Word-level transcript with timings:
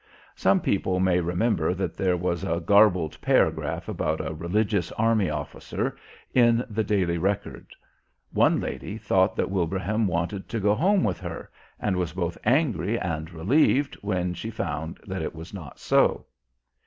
Some 0.35 0.61
people 0.61 0.99
may 0.99 1.19
remember 1.19 1.75
that 1.75 1.95
there 1.95 2.17
was 2.17 2.43
a 2.43 2.59
garbled 2.59 3.21
paragraph 3.21 3.87
about 3.87 4.19
a 4.19 4.33
"Religious 4.33 4.91
Army 4.93 5.29
Officer" 5.29 5.95
in 6.33 6.65
the 6.67 6.83
Daily 6.83 7.19
Record. 7.19 7.75
One 8.31 8.59
lady 8.59 8.97
thought 8.97 9.35
that 9.35 9.51
Wilbraham 9.51 10.07
wanted 10.07 10.49
to 10.49 10.59
go 10.59 10.73
home 10.73 11.03
with 11.03 11.19
her 11.19 11.51
and 11.79 11.97
was 11.97 12.13
both 12.13 12.35
angry 12.43 12.99
and 12.99 13.31
relieved 13.31 13.93
when 14.01 14.33
she 14.33 14.49
found 14.49 14.99
that 15.05 15.21
it 15.21 15.35
was 15.35 15.53
not 15.53 15.77
so. 15.77 16.25